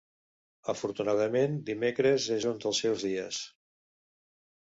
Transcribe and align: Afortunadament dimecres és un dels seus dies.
Afortunadament 0.71 1.59
dimecres 1.67 2.25
és 2.37 2.49
un 2.53 2.57
dels 2.65 2.81
seus 2.87 3.05
dies. 3.11 3.45